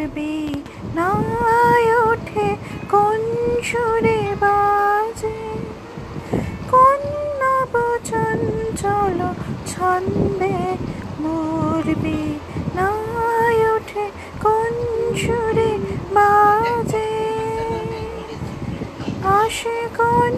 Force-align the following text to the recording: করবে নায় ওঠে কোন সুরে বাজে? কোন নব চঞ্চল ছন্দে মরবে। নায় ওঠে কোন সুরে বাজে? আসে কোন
করবে 0.00 0.34
নায় 0.94 1.90
ওঠে 2.04 2.48
কোন 2.90 3.22
সুরে 3.62 4.20
বাজে? 4.40 5.40
কোন 6.70 7.00
নব 7.40 7.74
চঞ্চল 8.04 9.18
ছন্দে 9.66 10.58
মরবে। 11.20 12.20
নায় 12.76 13.62
ওঠে 13.74 14.06
কোন 14.42 14.74
সুরে 15.22 15.72
বাজে? 16.14 17.12
আসে 19.38 19.78
কোন 19.96 20.36